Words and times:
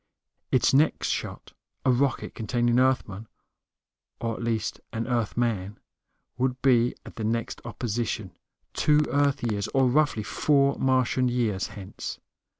Its 0.51 0.73
next 0.73 1.09
shot, 1.09 1.53
a 1.85 1.91
rocket 1.91 2.33
containing 2.33 2.79
Earthmen, 2.79 3.27
or 4.19 4.33
at 4.35 4.41
least 4.41 4.81
an 4.91 5.05
Earthman, 5.05 5.77
would 6.39 6.59
be 6.63 6.95
at 7.05 7.17
the 7.17 7.23
next 7.23 7.61
opposition, 7.65 8.35
two 8.73 9.01
Earth 9.11 9.43
years, 9.43 9.67
or 9.75 9.87
roughly 9.87 10.23
four 10.23 10.75
Martian 10.79 11.27
years, 11.29 11.67
hence. 11.67 12.17